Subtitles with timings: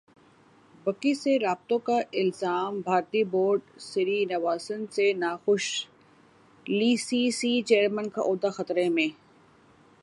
[0.85, 5.65] بکی سے رابطوں کا الزام بھارتی بورڈ سری نواسن سے ناخوش
[6.65, 9.07] ئی سی سی چیئرمین کا عہدہ خطرے میں